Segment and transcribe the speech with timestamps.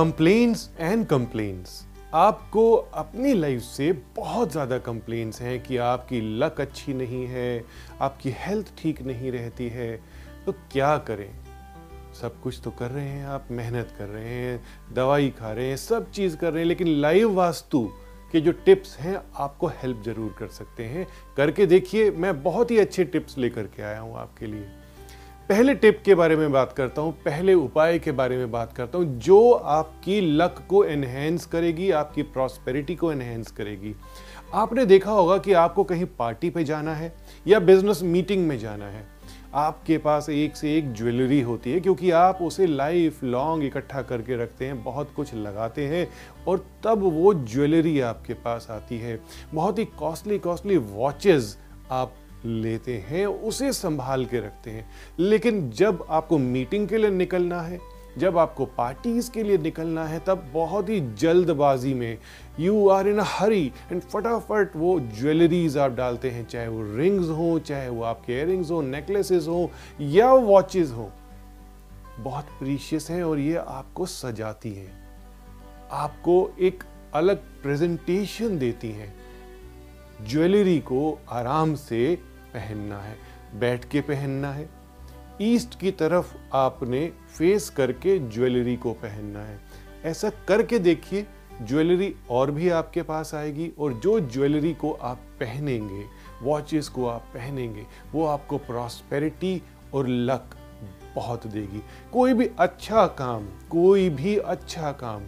[0.00, 1.70] Complains and complains
[2.14, 7.64] आपको अपनी life से बहुत ज़्यादा कंप्लेन्स हैं कि आपकी लक अच्छी नहीं है,
[8.00, 9.96] आपकी हेल्थ ठीक नहीं रहती है।
[10.46, 11.30] तो क्या करें?
[12.20, 14.60] सब कुछ तो कर रहे हैं आप, मेहनत कर रहे हैं,
[14.92, 17.88] दवाई खा रहे हैं, सब चीज़ कर रहे हैं, लेकिन लाइव वास्तु
[18.32, 21.06] के जो टिप्स हैं, आपको हेल्प ज़रूर कर सकते हैं।
[21.36, 24.79] करके देखिए, मैं बहुत ही अच्छे टिप्स लेकर के आया हूँ आपके लिए।
[25.50, 28.98] पहले टिप के बारे में बात करता हूँ, पहले उपाय के बारे में बात करता
[28.98, 33.94] हूँ, जो आपकी लक को एनहेंस करेगी, आपकी प्रॉस्पेरिटी को एनहेंस करेगी।
[34.54, 37.12] आपने देखा होगा कि आपको कहीं पार्टी पे जाना है
[37.46, 39.04] या बिज़नेस मीटिंग में जाना है।
[39.54, 44.36] आपके पास एक से एक ज्वेलरी होती है, क्योंकि आप उसे लाइफ लॉन्ग इकट्ठा करके
[44.36, 46.06] रखते हैं, बहुत कुछ लगाते हैं,
[46.48, 49.20] और तब वो ज्वेलरी आपके पास आती है।
[49.54, 51.56] बहुत ही कॉस्टली कॉस्टली वॉचेस
[51.90, 52.14] आप
[52.44, 57.80] लेते हैं, उसे संभाल के रखते हैं। लेकिन जब आपको मीटिंग के लिए निकलना है,
[58.18, 62.18] जब आपको पार्टीज़ के लिए निकलना है, तब बहुत ही जल्दबाजी में
[62.60, 67.28] you are in a hurry and फटाफट वो ज्वेलरीज आप डालते हैं, चाहे वो रिंग्स
[67.28, 71.10] हो, चाहे वो आपके इयरिंग्स हो नेकलेसेस हो, या वॉचेस हो।
[72.18, 75.00] बहुत प्रीशियस हैं और ये आपको सजाती हैं।
[75.90, 79.14] आपको एक अलग प्रेजेंटेशन देती हैं।
[80.28, 83.16] ज्वेलरी को आराम से पहनना है,
[83.54, 84.68] बैठ के पहनना है।
[85.42, 89.60] ईस्ट की तरफ़ आपने फेस करके ज्वेलरी को पहनना है।
[90.04, 91.26] ऐसा करके देखिए,
[91.62, 96.04] ज्वेलरी और भी आपके पास आएगी और जो ज्वेलरी को आप पहनेंगे
[96.42, 99.62] वॉचेस को आप पहनेंगे, वो आपको प्रॉस्पेरिटी
[99.94, 100.54] और लक
[101.14, 105.22] बहुत देगी। कोई भी अच्छा काम, कोई भी अच्छा काम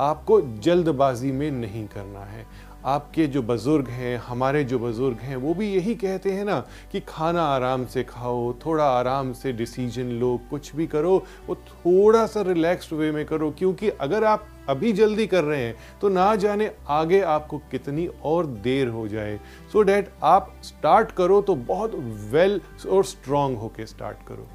[0.00, 2.46] आपको जल्दबाजी में नहीं करना है।
[2.88, 6.58] आपके जो बुज़ुर्ग हैं, हमारे जो बुज़ुर्ग हैं, वो भी यही कहते हैं ना
[6.92, 11.16] कि खाना आराम से खाओ, थोड़ा आराम से डिसीज़न लो, कुछ भी करो,
[11.46, 15.74] वो थोड़ा सा रिलैक्स्ड वे में करो, क्योंकि अगर आप अभी जल्दी कर रहे हैं
[16.00, 19.36] तो ना जाने आगे आपको कितनी और देर हो जाए।
[19.72, 21.94] सो so डैट आप स्टार्ट करो तो बहुत
[22.30, 22.60] वेल
[22.90, 24.48] और स्ट्रांग होके स्टार्ट करो।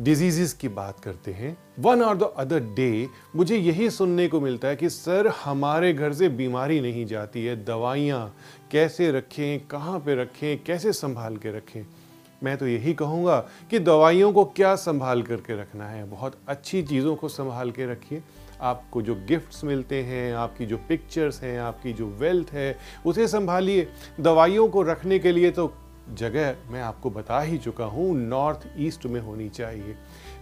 [0.00, 4.68] डिजीजेस की बात करते हैं वन और द अदर डे मुझे यही सुनने को मिलता
[4.68, 8.34] है कि सर हमारे घर से बीमारी नहीं जाती है, दवाइयाँ
[8.70, 11.84] कैसे रखें, कहाँ पे रखें, कैसे संभाल के रखें।
[12.42, 13.38] मैं तो यही कहूँगा
[13.70, 18.22] कि दवाइयों को क्या संभाल करके रखना है, बहुत अच्छी चीज़ों को संभाल के रखिए।
[18.60, 23.88] आपको जो गिफ्ट्स मिलते हैं, आपकी जो पिक्चर्स हैं, आपकी जो वेल्थ है, उसे संभालिए।
[24.20, 25.66] दवाइयों को रखने के लिए तो
[26.10, 29.96] जगह मैं आपको बता ही चुका हूँ नॉर्थ ईस्ट में होनी चाहिए।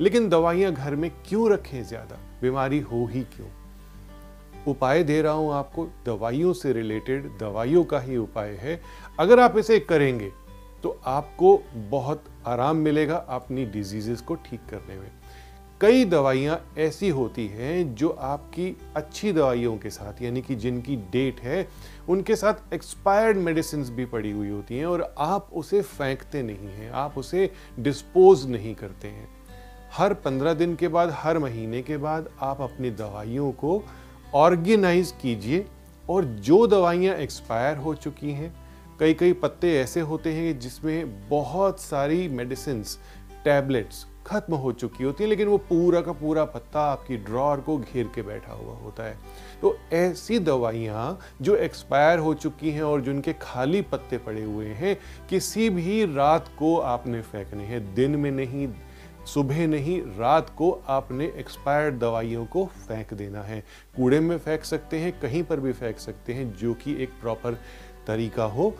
[0.00, 2.18] लेकिन दवाइयाँ घर में क्यों रखें ज़्यादा?
[2.42, 3.48] बीमारी हो ही क्यों?
[4.68, 8.80] उपाय दे रहा हूँ आपको, दवाइयों से रिलेटेड दवाइयों का ही उपाय है।
[9.20, 10.30] अगर आप इसे करेंगे
[10.84, 11.56] तो आपको
[11.90, 15.10] बहुत आराम मिलेगा अपनी डिजीजेस को ठीक करने में।
[15.82, 21.40] कई दवाइयाँ ऐसी होती हैं जो आपकी अच्छी दवाइयों के साथ, यानी कि जिनकी डेट
[21.40, 21.68] है,
[22.08, 26.90] उनके साथ एक्सपायर्ड मेडिसिन भी पड़ी हुई होती हैं और आप उसे फेंकते नहीं हैं,
[26.90, 29.28] आप उसे डिस्पोज नहीं करते हैं।
[29.92, 33.82] हर पंद्रह दिन के बाद, हर महीने के बाद आप अपनी दवाइयों को
[34.34, 35.66] ऑर्गेनाइज कीजिए
[36.10, 38.54] और जो दवाइयाँ एक्सपायर हो चुकी हैं
[39.00, 42.84] कई कई पत्ते ऐसे होते हैं जिसमें बहुत सारी मेडिसिन
[43.44, 47.76] टैबलेट्स खत्म हो चुकी होती है, लेकिन वो पूरा का पूरा पत्ता आपकी ड्रॉर को
[47.78, 49.18] घेर के बैठा हुआ होता है।
[49.62, 54.96] तो ऐसी दवाइयाँ जो एक्सपायर हो चुकी हैं और जिनके खाली पत्ते पड़े हुए हैं,
[55.30, 58.68] किसी भी रात को आपने फेंकने हैं, दिन में नहीं,
[59.26, 63.60] सुबह नहीं, रात को आपने एक्सपायर्ड दवाइयों को फेंक देना है।
[63.96, 67.58] कूड़े में फेंक सकते हैं, कहीं पर भी फेंक सकते हैं, जो कि एक प्रॉपर
[68.06, 68.74] तरीका हो,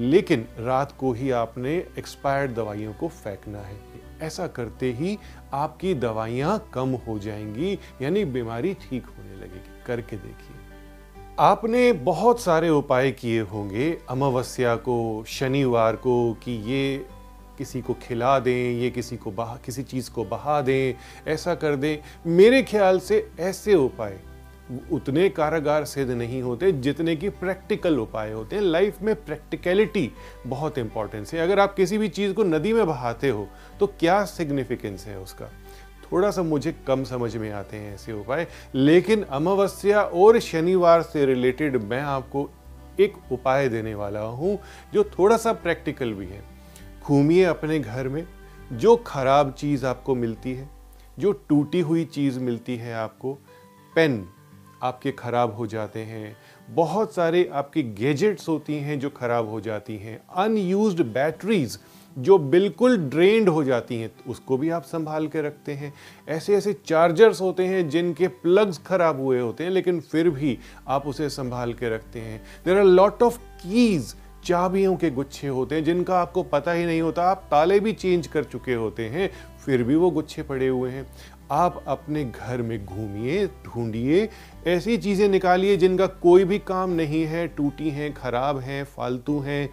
[0.00, 3.78] लेकिन रात को ही आपने एक्सपायर्ड दवाइयों को फेंकना है।
[4.20, 5.18] ऐसा करते ही
[5.52, 10.56] आपकी दवाइयाँ कम हो जाएँगी, यानी बीमारी ठीक होने लगेगी। करके देखिए।
[11.38, 17.06] आपने बहुत सारे उपाय किए होंगे, अमावस्या को, शनिवार को, कि ये
[17.58, 20.94] किसी को खिला दें, ये किसी को बहा, किसी चीज़ को बहा दें,
[21.32, 21.98] ऐसा कर दें।
[22.30, 24.18] मेरे ख्याल से ऐसे उपाय
[24.92, 30.10] उतने कारागार सिद्ध नहीं होते जितने की प्रैक्टिकल उपाय होते हैं। लाइफ में प्रैक्टिकलिटी
[30.46, 33.48] बहुत इंपॉर्टेंस है। अगर आप किसी भी चीज़ को नदी में बहाते हो
[33.80, 35.46] तो क्या सिग्निफिकेंस है उसका?
[36.12, 41.26] थोड़ा सा मुझे कम समझ में आते हैं ऐसे उपाय। लेकिन अमावस्या और शनिवार से
[41.26, 42.50] रिलेटेड मैं आपको
[43.00, 44.58] एक उपाय देने वाला हूँ,
[44.92, 46.42] जो थोड़ा सा प्रैक्टिकल भी है।
[47.02, 48.26] घूमिए अपने घर में।
[48.72, 50.68] जो खराब चीज़ आपको मिलती है,
[51.18, 53.38] जो टूटी हुई चीज़ मिलती है आपको,
[53.94, 54.28] पेन
[54.82, 56.36] आपके ख़राब हो जाते हैं।
[56.70, 61.78] बहुत सारे आपकी गैजेट्स होती हैं जो ख़राब हो जाती हैं। अनयूज्ड बैटरीज
[62.16, 65.92] जो बिल्कुल ड्रेन्ड हो जाती हैं, उसको भी आप संभाल के रखते हैं।
[66.28, 71.06] ऐसे ऐसे चार्जर्स होते हैं जिनके प्लग्स खराब हुए होते हैं, लेकिन फिर भी आप
[71.06, 75.84] उसे संभाल के रखते हैं। There are lot of keys चाबियों के गुच्छे होते हैं,
[75.84, 79.30] जिनका आपको पता ही नहीं होता। आप ताले भी चेंज कर चुके होते हैं,
[79.64, 81.06] फिर भी वो गुच्छे पड़े हुए हैं।
[81.50, 84.28] आप अपने घर में घूमिए, ढूंढिए,
[84.66, 89.70] ऐसी चीज़ें निकालिए जिनका कोई भी काम नहीं है, टूटी हैं, खराब हैं, फालतू हैं,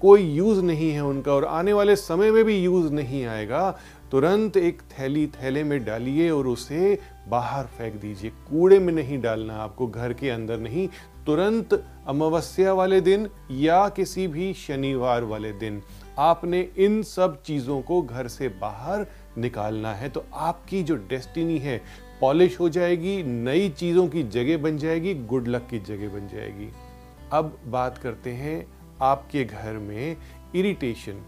[0.00, 3.70] कोई यूज़ नहीं है उनका और आने वाले समय में भी यूज़ नहीं आएगा,
[4.10, 6.98] तुरंत एक थैली थैले में डालिए और उसे
[7.28, 10.88] बाहर फेंक दीजिए। कूड़े में नहीं डालना आपको, घर के अंदर नहीं,
[11.26, 11.74] तुरंत
[12.08, 15.82] अमावस्या वाले दिन या किसी भी शनिवार वाले दिन
[16.18, 19.06] आपने इन सब चीज़ों को घर से बाहर
[19.38, 21.80] निकालना है तो आपकी जो डेस्टिनी है,
[22.20, 26.70] पॉलिश हो जाएगी, नई चीज़ों की जगह बन जाएगी, गुड लक की जगह बन जाएगी।
[27.32, 28.66] अब बात करते हैं
[29.02, 30.16] आपके घर में
[30.54, 31.24] इरिटेशन,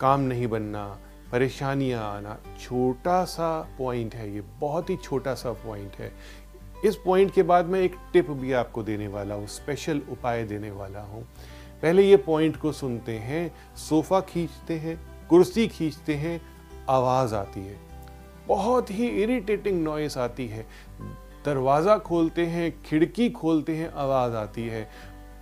[0.00, 0.84] काम नहीं बनना,
[1.32, 6.12] परेशानियाँ आना। छोटा सा पॉइंट है ये, बहुत ही छोटा सा पॉइंट है।
[6.84, 10.70] इस पॉइंट के बाद मैं एक टिप भी आपको देने वाला हूँ स्पेशल उपाय देने
[10.70, 11.22] वाला हूँ।
[11.82, 16.40] पहले ये पॉइंट को सुनते हैं सोफा खींचते हैं, कुर्सी खींचते हैं
[16.88, 17.76] आवाज़ आती है।
[18.48, 20.66] बहुत ही इरिटेटिंग नॉइस आती है।
[21.44, 24.90] दरवाज़ा खोलते हैं, खिड़की खोलते हैं, आवाज़ आती है।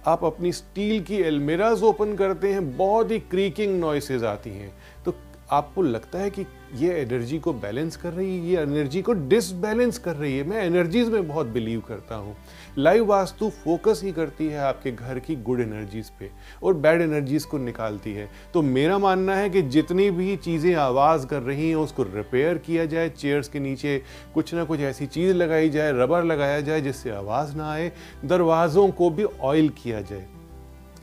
[0.07, 4.73] आप अपनी स्टील की एलमेराज ओपन करते हैं, बहुत ही क्रीकिंग नॉइसेज आती हैं।
[5.05, 5.15] तो
[5.53, 6.45] आपको लगता है कि
[6.75, 10.45] ये एनर्जी को बैलेंस कर रही है, ये एनर्जी को डिसबैलेंस कर रही है?
[10.45, 12.37] मैं एनर्जीज में बहुत बिलीव करता हूँ।
[12.79, 16.31] लाइव वास्तु फोकस ही करती है आपके घर की गुड एनर्जीज पे
[16.63, 21.27] और बैड एनर्जीज को निकालती है। तो मेरा मानना है कि जितनी भी चीज़ें आवाज़
[21.27, 24.03] कर रही हैं, उसको रिपेयर किया जाए चेयर्स के नीचे
[24.35, 27.93] कुछ ना कुछ ऐसी चीज़ लगाई जाए रबर लगाया जाए, जिससे आवाज़ ना आए,
[28.25, 30.27] दरवाज़ों को भी ऑयल किया जाए।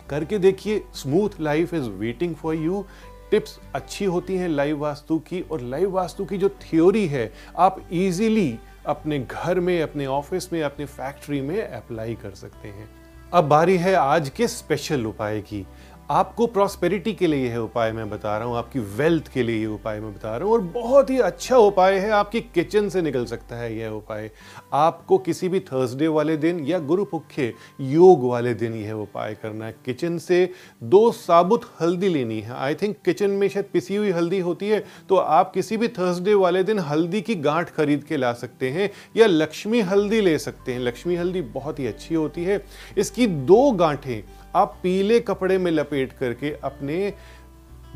[0.10, 2.86] करके देखिए smooth life is waiting for you
[3.32, 7.82] tips अच्छी होती हैं लाइव वास्तु की और लाइव वास्तु की जो थ्योरी है, आप
[7.92, 12.90] इजीली अपने घर में, अपने ऑफ़िस में, अपने फैक्ट्री में अप्लाई कर सकते हैं।
[13.34, 15.68] अब बारी है आज के स्पेशल उपाय की।
[16.10, 19.66] आपको प्रॉस्पेरिटी के लिए यह उपाय मैं बता रहा हूँ, आपकी वेल्थ के लिए ये
[19.66, 23.26] उपाय मैं बता रहा हूँ, और बहुत ही अच्छा उपाय है, आपकी किचन से निकल
[23.26, 24.30] सकता है यह उपाय।
[24.74, 29.66] आपको किसी भी थर्सडे वाले दिन या गुरु पुखे योग वाले दिन यह उपाय करना
[29.66, 30.50] है। किचन से
[30.84, 34.84] दो साबुत हल्दी लेनी है। आई थिंक किचन में शायद पिसी हुई हल्दी होती है
[35.10, 38.90] तो आप किसी भी थर्सडे वाले दिन हल्दी की गांठ खरीद के ला सकते हैं
[39.18, 42.64] या लक्ष्मी हल्दी ले सकते हैं। लक्ष्मी हल्दी बहुत ही अच्छी होती है।
[42.98, 44.22] इसकी दो गांठें
[44.58, 47.14] आप पीले कपड़े में लपेट करके अपने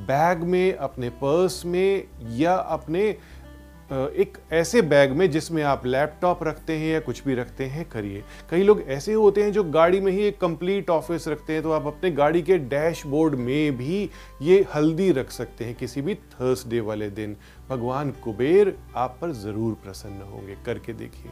[0.01, 2.03] बैग में, अपने पर्स में
[2.37, 3.15] या अपने
[3.91, 8.23] एक ऐसे बैग में जिसमें आप लैपटॉप रखते हैं या कुछ भी रखते हैं, करिए।
[8.49, 11.71] कई लोग ऐसे होते हैं जो गाड़ी में ही एक कंप्लीट ऑफ़िस रखते हैं तो
[11.71, 14.09] आप अपने गाड़ी के डैशबोर्ड में भी
[14.41, 17.35] ये हल्दी रख सकते हैं किसी भी थर्सडे वाले दिन।
[17.69, 21.31] भगवान कुबेर आप पर ज़रूर प्रसन्न होंगे। करके देखिए।